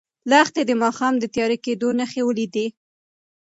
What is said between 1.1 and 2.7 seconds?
د تیاره کېدو نښې ولیدې.